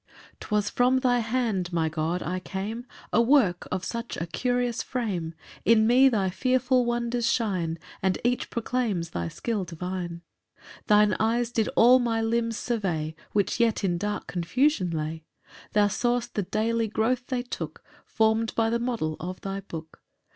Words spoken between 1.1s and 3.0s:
hand, my God, I came,